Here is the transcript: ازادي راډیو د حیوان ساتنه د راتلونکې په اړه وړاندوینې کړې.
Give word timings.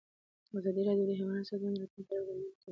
ازادي 0.57 0.81
راډیو 0.87 1.07
د 1.09 1.11
حیوان 1.19 1.41
ساتنه 1.49 1.69
د 1.71 1.75
راتلونکې 1.81 2.05
په 2.09 2.13
اړه 2.15 2.21
وړاندوینې 2.25 2.53
کړې. 2.61 2.69